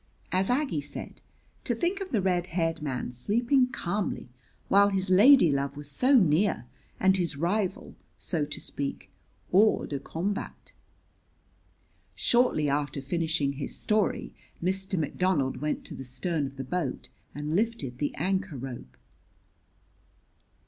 As 0.31 0.49
Aggie 0.49 0.81
said, 0.81 1.21
to 1.63 1.75
think 1.75 2.01
of 2.01 2.11
the 2.11 2.23
red 2.23 2.47
haired 2.47 2.81
man 2.81 3.11
sleeping 3.11 3.67
calmly 3.67 4.29
while 4.67 4.89
his 4.89 5.11
lady 5.11 5.51
love 5.51 5.77
was 5.77 5.91
so 5.91 6.15
near 6.17 6.65
and 6.99 7.15
his 7.17 7.37
rival, 7.37 7.93
so 8.17 8.43
to 8.43 8.59
speak, 8.59 9.11
hors 9.53 9.89
de 9.89 9.99
combat! 9.99 10.71
Shortly 12.15 12.67
after 12.67 12.99
finishing 12.99 13.53
his 13.53 13.77
story, 13.77 14.33
Mr. 14.59 14.97
McDonald 14.97 15.57
went 15.61 15.85
to 15.85 15.93
the 15.93 16.03
stern 16.03 16.47
of 16.47 16.55
the 16.57 16.63
boat 16.63 17.09
and 17.35 17.55
lifted 17.55 17.99
the 17.99 18.15
anchor 18.15 18.57
rope. 18.57 18.97